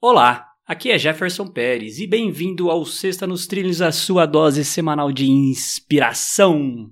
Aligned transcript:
Olá, 0.00 0.52
aqui 0.64 0.92
é 0.92 0.96
Jefferson 0.96 1.48
Pérez 1.48 1.98
e 1.98 2.06
bem-vindo 2.06 2.70
ao 2.70 2.84
Sexta 2.84 3.26
nos 3.26 3.48
Trilhos, 3.48 3.82
a 3.82 3.90
sua 3.90 4.26
dose 4.26 4.64
semanal 4.64 5.10
de 5.10 5.28
inspiração. 5.28 6.88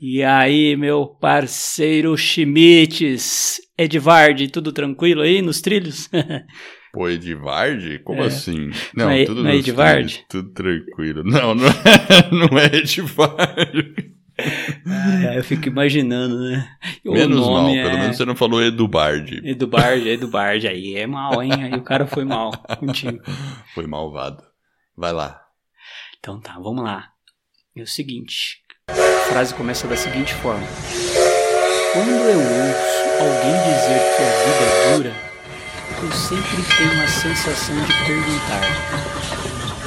E 0.00 0.22
aí, 0.22 0.74
meu 0.74 1.06
parceiro 1.06 2.16
Schmitz, 2.16 3.60
Edvard, 3.76 4.48
tudo 4.48 4.72
tranquilo 4.72 5.20
aí 5.20 5.42
nos 5.42 5.60
trilhos? 5.60 6.08
Pô, 6.92 7.08
Edvard? 7.08 7.98
Como 8.00 8.22
É. 8.22 8.26
assim? 8.26 8.70
Não 8.94 9.06
Não, 9.06 9.10
é- 9.10 9.24
tudo 9.24 9.42
não 9.42 9.50
é 9.50 9.56
Edvard? 9.56 10.24
Tudo 10.28 10.50
tranquilo. 10.52 11.22
Não, 11.24 11.54
não 11.54 11.66
é, 11.66 11.70
não 12.50 12.58
é 12.58 12.66
Edvard. 12.76 14.14
Ah, 14.86 15.34
eu 15.34 15.42
fico 15.42 15.66
imaginando, 15.68 16.38
né? 16.48 16.68
O 17.04 17.12
Menos 17.12 17.40
mal, 17.40 17.62
nome 17.62 17.74
pelo 17.82 17.88
é 17.96 18.00
menos 18.00 18.16
você 18.16 18.24
não 18.24 18.36
falou 18.36 18.62
Edubard. 18.62 19.40
Edubard, 19.44 20.08
Edubard, 20.08 20.66
aí 20.68 20.94
é 20.94 21.06
mal, 21.08 21.42
hein? 21.42 21.52
Aí 21.64 21.72
o 21.74 21.82
cara 21.82 22.06
foi 22.06 22.24
mal 22.24 22.52
contigo. 22.78 23.18
Foi 23.74 23.86
malvado. 23.86 24.42
Vai 24.96 25.12
lá. 25.12 25.40
Então 26.20 26.40
tá, 26.40 26.54
vamos 26.54 26.84
lá. 26.84 27.08
É 27.76 27.82
o 27.82 27.86
seguinte, 27.86 28.58
a 28.88 28.94
frase 29.32 29.54
começa 29.54 29.86
da 29.88 29.96
seguinte 29.96 30.32
forma. 30.34 30.66
Quando 31.92 32.10
eu 32.10 32.38
ouço 32.38 33.08
alguém 33.20 33.52
dizer 33.64 34.00
que 34.16 34.22
a 34.22 34.30
vida 34.44 34.64
é 34.64 34.96
dura, 34.96 35.27
eu 36.02 36.12
sempre 36.12 36.62
tenho 36.76 37.02
a 37.02 37.08
sensação 37.08 37.74
de 37.84 37.92
perguntar, 38.06 38.62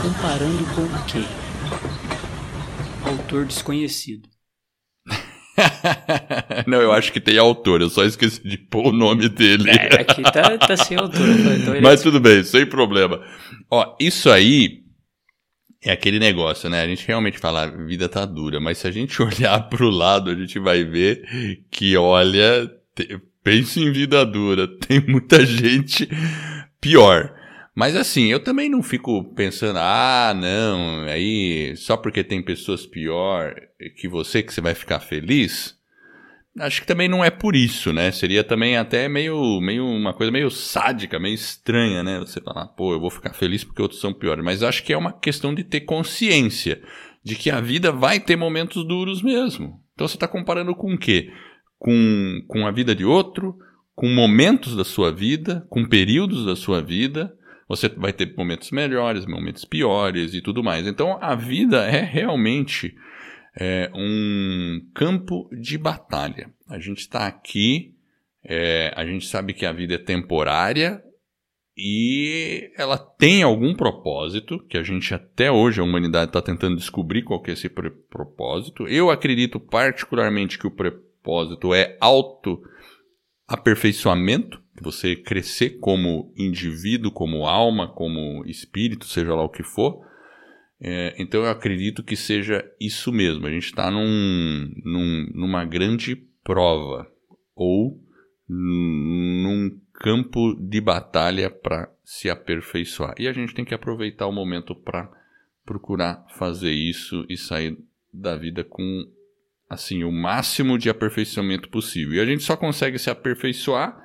comparando 0.01 0.65
com 0.75 0.81
o 0.81 1.05
quê? 1.05 1.23
Autor 3.05 3.45
desconhecido. 3.45 4.29
não, 6.67 6.81
eu 6.81 6.91
acho 6.91 7.13
que 7.13 7.21
tem 7.21 7.37
autor, 7.37 7.81
eu 7.81 7.89
só 7.89 8.03
esqueci 8.03 8.41
de 8.45 8.57
pôr 8.57 8.87
o 8.87 8.91
nome 8.91 9.29
dele. 9.29 9.69
É, 9.69 10.01
aqui 10.01 10.21
tá, 10.21 10.57
tá 10.57 10.75
sem 10.75 10.97
autor. 10.97 11.29
Então 11.29 11.75
ele 11.75 11.81
Mas 11.81 12.01
tudo 12.01 12.19
bem, 12.19 12.43
sem 12.43 12.65
problema. 12.65 13.23
Ó, 13.69 13.95
isso 13.99 14.29
aí 14.29 14.81
é 15.83 15.91
aquele 15.91 16.19
negócio, 16.19 16.69
né? 16.69 16.81
A 16.81 16.87
gente 16.87 17.07
realmente 17.07 17.39
fala, 17.39 17.63
a 17.63 17.85
vida 17.85 18.09
tá 18.09 18.25
dura, 18.25 18.59
mas 18.59 18.79
se 18.79 18.87
a 18.87 18.91
gente 18.91 19.19
olhar 19.23 19.69
pro 19.69 19.89
lado, 19.89 20.29
a 20.29 20.35
gente 20.35 20.59
vai 20.59 20.83
ver 20.83 21.23
que, 21.71 21.95
olha, 21.95 22.69
pensa 23.43 23.79
em 23.79 23.91
vida 23.91 24.25
dura, 24.25 24.67
tem 24.87 24.99
muita 24.99 25.45
gente 25.45 26.09
pior. 26.79 27.33
Mas 27.73 27.95
assim, 27.95 28.27
eu 28.27 28.39
também 28.39 28.69
não 28.69 28.83
fico 28.83 29.23
pensando, 29.33 29.79
ah, 29.79 30.33
não, 30.35 31.03
aí 31.05 31.73
só 31.77 31.95
porque 31.95 32.23
tem 32.23 32.41
pessoas 32.41 32.85
pior 32.85 33.55
que 33.97 34.07
você 34.07 34.43
que 34.43 34.53
você 34.53 34.61
vai 34.61 34.75
ficar 34.75 34.99
feliz. 34.99 35.79
Acho 36.59 36.81
que 36.81 36.87
também 36.87 37.07
não 37.07 37.23
é 37.23 37.29
por 37.29 37.55
isso, 37.55 37.93
né? 37.93 38.11
Seria 38.11 38.43
também 38.43 38.75
até 38.75 39.07
meio, 39.07 39.61
meio 39.61 39.85
uma 39.85 40.13
coisa 40.13 40.29
meio 40.29 40.51
sádica, 40.51 41.17
meio 41.17 41.33
estranha, 41.33 42.03
né? 42.03 42.19
Você 42.19 42.41
falar, 42.41 42.67
pô, 42.67 42.91
eu 42.91 42.99
vou 42.99 43.09
ficar 43.09 43.33
feliz 43.33 43.63
porque 43.63 43.81
outros 43.81 44.01
são 44.01 44.13
piores. 44.13 44.43
Mas 44.43 44.61
acho 44.61 44.83
que 44.83 44.91
é 44.91 44.97
uma 44.97 45.13
questão 45.13 45.55
de 45.55 45.63
ter 45.63 45.81
consciência 45.81 46.81
de 47.23 47.35
que 47.35 47.49
a 47.49 47.61
vida 47.61 47.89
vai 47.89 48.19
ter 48.19 48.35
momentos 48.35 48.85
duros 48.85 49.21
mesmo. 49.21 49.81
Então 49.93 50.05
você 50.07 50.17
está 50.17 50.27
comparando 50.27 50.75
com 50.75 50.93
o 50.93 50.97
quê? 50.97 51.31
Com, 51.83 52.43
com 52.47 52.67
a 52.67 52.71
vida 52.71 52.93
de 52.93 53.03
outro, 53.03 53.57
com 53.95 54.07
momentos 54.07 54.75
da 54.75 54.83
sua 54.83 55.11
vida, 55.11 55.65
com 55.67 55.83
períodos 55.83 56.45
da 56.45 56.55
sua 56.55 56.79
vida. 56.79 57.35
Você 57.67 57.89
vai 57.89 58.13
ter 58.13 58.35
momentos 58.37 58.69
melhores, 58.69 59.25
momentos 59.25 59.65
piores 59.65 60.35
e 60.35 60.41
tudo 60.41 60.63
mais. 60.63 60.85
Então 60.85 61.17
a 61.19 61.33
vida 61.33 61.85
é 61.85 62.03
realmente 62.03 62.95
é 63.57 63.89
um 63.93 64.81
campo 64.93 65.49
de 65.51 65.77
batalha. 65.77 66.53
A 66.69 66.79
gente 66.79 66.99
está 66.99 67.27
aqui, 67.27 67.95
é, 68.43 68.93
a 68.95 69.05
gente 69.05 69.25
sabe 69.25 69.53
que 69.53 69.65
a 69.65 69.73
vida 69.73 69.95
é 69.95 69.97
temporária 69.97 71.03
e 71.75 72.71
ela 72.77 72.97
tem 72.97 73.43
algum 73.43 73.73
propósito, 73.73 74.59
que 74.67 74.77
a 74.77 74.83
gente 74.83 75.13
até 75.13 75.51
hoje, 75.51 75.79
a 75.79 75.83
humanidade 75.83 76.29
está 76.29 76.41
tentando 76.41 76.75
descobrir 76.75 77.23
qual 77.23 77.41
que 77.41 77.49
é 77.49 77.53
esse 77.53 77.69
propósito. 77.69 78.87
Eu 78.87 79.09
acredito 79.09 79.59
particularmente 79.59 80.59
que 80.59 80.67
o 80.67 80.71
propósito 80.71 81.10
é 81.75 81.97
auto-aperfeiçoamento, 81.99 84.61
você 84.81 85.15
crescer 85.15 85.79
como 85.79 86.33
indivíduo, 86.35 87.11
como 87.11 87.45
alma, 87.45 87.87
como 87.87 88.43
espírito, 88.45 89.05
seja 89.05 89.35
lá 89.35 89.43
o 89.43 89.49
que 89.49 89.63
for. 89.63 90.03
É, 90.79 91.13
então 91.19 91.43
eu 91.43 91.49
acredito 91.49 92.03
que 92.03 92.15
seja 92.15 92.63
isso 92.79 93.11
mesmo. 93.11 93.45
A 93.45 93.51
gente 93.51 93.65
está 93.65 93.91
num, 93.91 94.71
num- 94.83 95.31
numa 95.35 95.63
grande 95.63 96.15
prova 96.43 97.07
ou 97.55 98.01
num 98.49 99.79
campo 99.93 100.55
de 100.55 100.81
batalha 100.81 101.51
para 101.51 101.87
se 102.03 102.27
aperfeiçoar. 102.29 103.13
E 103.19 103.27
a 103.27 103.33
gente 103.33 103.53
tem 103.53 103.63
que 103.63 103.75
aproveitar 103.75 104.25
o 104.25 104.31
momento 104.31 104.73
para 104.73 105.11
procurar 105.63 106.25
fazer 106.37 106.71
isso 106.71 107.23
e 107.29 107.37
sair 107.37 107.77
da 108.11 108.35
vida 108.35 108.63
com 108.63 109.05
assim 109.71 110.03
o 110.03 110.11
máximo 110.11 110.77
de 110.77 110.89
aperfeiçoamento 110.89 111.69
possível. 111.69 112.15
E 112.15 112.19
a 112.19 112.25
gente 112.25 112.43
só 112.43 112.57
consegue 112.57 112.99
se 112.99 113.09
aperfeiçoar 113.09 113.97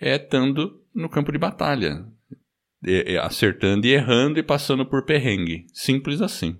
é 0.00 0.16
estando 0.16 0.82
no 0.94 1.08
campo 1.08 1.30
de 1.30 1.38
batalha, 1.38 2.06
é- 2.84 3.14
é 3.14 3.18
acertando 3.18 3.86
e 3.86 3.90
errando 3.90 4.38
e 4.38 4.42
passando 4.42 4.84
por 4.86 5.04
perrengue. 5.04 5.66
Simples 5.72 6.22
assim. 6.22 6.58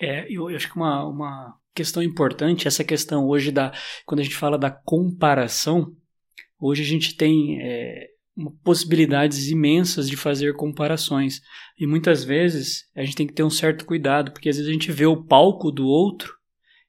É, 0.00 0.26
eu 0.32 0.48
acho 0.48 0.70
que 0.70 0.76
uma, 0.76 1.04
uma 1.04 1.54
questão 1.74 2.02
importante, 2.02 2.66
essa 2.66 2.82
questão 2.82 3.26
hoje 3.26 3.52
da. 3.52 3.72
Quando 4.06 4.20
a 4.20 4.22
gente 4.22 4.36
fala 4.36 4.56
da 4.56 4.70
comparação, 4.70 5.94
hoje 6.58 6.82
a 6.82 6.86
gente 6.86 7.16
tem 7.16 7.60
é, 7.60 8.08
possibilidades 8.64 9.48
imensas 9.48 10.08
de 10.08 10.16
fazer 10.16 10.54
comparações. 10.54 11.40
E 11.78 11.86
muitas 11.86 12.24
vezes 12.24 12.88
a 12.96 13.02
gente 13.04 13.16
tem 13.16 13.26
que 13.26 13.34
ter 13.34 13.42
um 13.42 13.50
certo 13.50 13.84
cuidado, 13.84 14.32
porque 14.32 14.48
às 14.48 14.56
vezes 14.56 14.70
a 14.70 14.72
gente 14.72 14.90
vê 14.92 15.06
o 15.06 15.24
palco 15.24 15.70
do 15.70 15.86
outro 15.86 16.37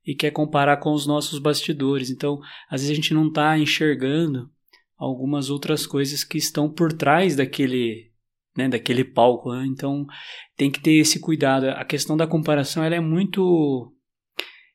e 0.09 0.15
quer 0.15 0.31
comparar 0.31 0.77
com 0.77 0.91
os 0.91 1.05
nossos 1.05 1.37
bastidores. 1.37 2.09
Então, 2.09 2.39
às 2.67 2.81
vezes 2.81 2.89
a 2.89 2.95
gente 2.95 3.13
não 3.13 3.27
está 3.27 3.55
enxergando 3.59 4.49
algumas 4.97 5.51
outras 5.51 5.85
coisas 5.85 6.23
que 6.23 6.39
estão 6.39 6.67
por 6.67 6.91
trás 6.91 7.35
daquele, 7.35 8.11
né, 8.57 8.67
daquele 8.67 9.03
palco. 9.03 9.51
né? 9.53 9.67
Então, 9.67 10.07
tem 10.57 10.71
que 10.71 10.79
ter 10.79 10.93
esse 10.93 11.19
cuidado. 11.19 11.69
A 11.69 11.85
questão 11.85 12.17
da 12.17 12.25
comparação 12.25 12.83
ela 12.83 12.95
é 12.95 12.99
muito. 12.99 13.93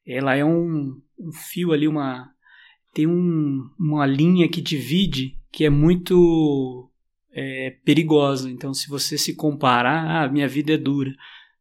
Ela 0.07 0.37
é 0.37 0.45
um, 0.45 1.03
um 1.19 1.33
fio 1.33 1.73
ali, 1.73 1.89
uma. 1.89 2.31
Tem 2.93 3.09
um, 3.09 3.69
uma 3.77 4.07
linha 4.07 4.49
que 4.49 4.61
divide 4.61 5.37
que 5.51 5.65
é 5.65 5.71
muito 5.71 6.89
é, 7.33 7.77
perigosa. 7.85 8.49
Então, 8.49 8.73
se 8.73 8.89
você 8.89 9.19
se 9.19 9.35
comparar, 9.35 10.27
ah, 10.27 10.29
minha 10.29 10.47
vida 10.47 10.75
é 10.75 10.79
dura. 10.79 11.13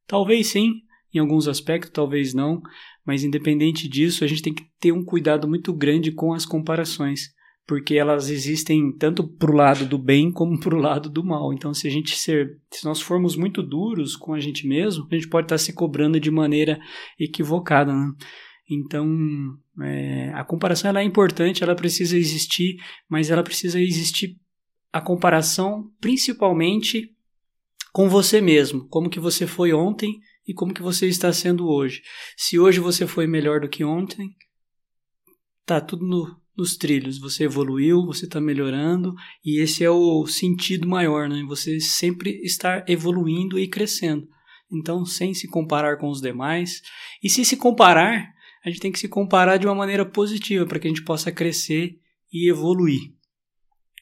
Talvez 0.06 0.46
sim, 0.46 0.84
em 1.12 1.18
alguns 1.18 1.48
aspectos, 1.48 1.92
talvez 1.92 2.36
não. 2.36 2.62
Mas 3.06 3.24
independente 3.24 3.88
disso, 3.88 4.24
a 4.24 4.28
gente 4.28 4.42
tem 4.42 4.54
que 4.54 4.66
ter 4.80 4.92
um 4.92 5.04
cuidado 5.04 5.48
muito 5.48 5.74
grande 5.74 6.12
com 6.12 6.34
as 6.34 6.46
comparações 6.46 7.34
porque 7.66 7.96
elas 7.96 8.30
existem 8.30 8.92
tanto 8.98 9.26
para 9.26 9.52
o 9.52 9.56
lado 9.56 9.86
do 9.86 9.98
bem 9.98 10.32
como 10.32 10.60
para 10.60 10.76
o 10.76 10.80
lado 10.80 11.10
do 11.10 11.24
mal. 11.24 11.54
Então, 11.54 11.74
se 11.74 11.88
a 11.88 11.92
gente 11.92 12.18
ser, 12.18 12.60
se 12.70 12.84
nós 12.84 13.00
formos 13.00 13.36
muito 13.36 13.64
duros 13.64 14.16
com 14.16 14.34
a 14.34 14.40
gente 14.40 14.68
mesmo, 14.68 15.08
a 15.10 15.16
gente 15.16 15.30
pode 15.30 15.46
estar 15.46 15.58
se 15.58 15.72
cobrando 15.74 16.20
de 16.20 16.30
maneira 16.30 16.80
equivocada. 17.18 17.94
Né? 17.94 18.12
Então, 18.70 19.08
é, 19.82 20.32
a 20.34 20.44
comparação 20.44 20.90
ela 20.90 21.00
é 21.00 21.04
importante, 21.04 21.64
ela 21.64 21.76
precisa 21.76 22.18
existir, 22.18 22.76
mas 23.10 23.30
ela 23.30 23.44
precisa 23.44 23.80
existir 23.80 24.36
a 24.92 25.00
comparação 25.00 25.90
principalmente 26.02 27.12
com 27.94 28.10
você 28.10 28.42
mesmo, 28.42 28.88
como 28.90 29.10
que 29.10 29.20
você 29.20 29.48
foi 29.48 29.72
ontem 29.72 30.20
e 30.48 30.54
como 30.54 30.74
que 30.74 30.82
você 30.82 31.08
está 31.08 31.32
sendo 31.32 31.68
hoje. 31.68 32.02
Se 32.38 32.60
hoje 32.60 32.80
você 32.80 33.08
foi 33.08 33.28
melhor 33.28 33.62
do 33.62 33.70
que 33.70 33.84
ontem, 33.84 34.36
tá 35.66 35.80
tudo 35.80 36.06
no, 36.06 36.42
nos 36.58 36.76
trilhos. 36.76 37.20
Você 37.20 37.46
evoluiu, 37.46 38.06
você 38.06 38.26
está 38.26 38.40
melhorando 38.40 39.14
e 39.44 39.60
esse 39.60 39.84
é 39.84 39.90
o 39.90 40.26
sentido 40.28 40.88
maior, 40.88 41.28
né? 41.30 41.44
Você 41.48 41.80
sempre 41.80 42.42
estar 42.44 42.84
evoluindo 42.88 43.58
e 43.60 43.68
crescendo. 43.68 44.28
Então, 44.72 45.06
sem 45.06 45.34
se 45.34 45.48
comparar 45.48 45.98
com 45.98 46.10
os 46.10 46.20
demais. 46.20 46.82
E 47.22 47.30
se 47.30 47.46
se 47.46 47.56
comparar, 47.56 48.34
a 48.66 48.70
gente 48.70 48.80
tem 48.80 48.92
que 48.92 49.00
se 49.00 49.08
comparar 49.08 49.58
de 49.58 49.68
uma 49.68 49.76
maneira 49.76 50.06
positiva 50.06 50.66
para 50.66 50.80
que 50.80 50.88
a 50.88 50.90
gente 50.90 51.04
possa 51.04 51.32
crescer 51.32 52.00
e 52.32 52.50
evoluir. 52.50 53.14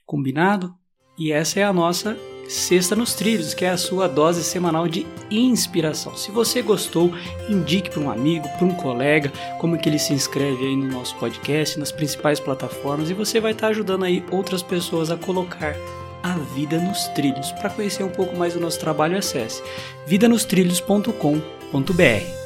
Combinado? 0.06 0.74
E 1.18 1.32
essa 1.32 1.60
é 1.60 1.64
a 1.64 1.74
nossa 1.74 2.18
Sexta 2.48 2.96
nos 2.96 3.14
Trilhos, 3.14 3.54
que 3.54 3.64
é 3.64 3.70
a 3.70 3.78
sua 3.78 4.08
dose 4.08 4.44
semanal 4.44 4.88
de 4.88 5.06
inspiração. 5.30 6.16
Se 6.16 6.32
você 6.32 6.62
gostou, 6.62 7.14
indique 7.50 7.90
para 7.90 8.02
um 8.02 8.12
amigo, 8.12 8.48
para 8.58 8.66
um 8.66 8.76
colega, 8.76 9.32
como 9.60 9.78
que 9.78 9.88
ele 9.88 10.00
se 10.00 10.14
inscreve 10.14 10.66
aí 10.66 10.76
no 10.76 10.88
nosso 10.88 11.16
podcast, 11.16 11.80
nas 11.80 11.92
principais 11.92 12.40
plataformas, 12.40 13.10
e 13.10 13.14
você 13.14 13.40
vai 13.40 13.54
estar 13.54 13.68
ajudando 13.68 14.04
aí 14.04 14.24
outras 14.32 14.62
pessoas 14.62 15.10
a 15.10 15.18
colocar 15.18 15.76
A 16.22 16.34
Vida 16.56 16.78
nos 16.78 17.08
Trilhos. 17.10 17.52
Para 17.54 17.70
conhecer 17.70 18.04
um 18.04 18.10
pouco 18.10 18.36
mais 18.36 18.54
do 18.54 18.60
nosso 18.60 18.80
trabalho, 18.80 19.18
acesse 19.18 19.64
vidanostrilhos.com.br. 20.06 22.41